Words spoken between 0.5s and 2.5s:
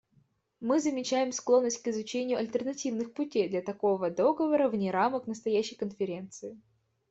Мы замечаем склонность к изучению